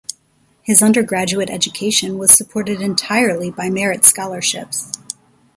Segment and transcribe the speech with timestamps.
[0.63, 4.91] His undergraduate education was supported entirely by merit scholarships.